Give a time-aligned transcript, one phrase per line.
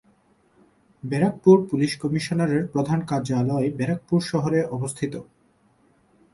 [1.03, 5.13] Barrackpore police কমিশনারের প্রধান কার্যালয় ব্যারাকপুর শহরে অবস্থিত।